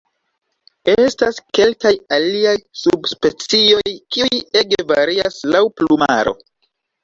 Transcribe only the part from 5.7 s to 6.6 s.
plumaro.